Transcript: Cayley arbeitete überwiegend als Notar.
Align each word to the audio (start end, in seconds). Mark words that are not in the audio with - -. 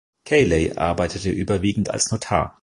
Cayley 0.25 0.73
arbeitete 0.77 1.29
überwiegend 1.29 1.91
als 1.91 2.09
Notar. 2.09 2.59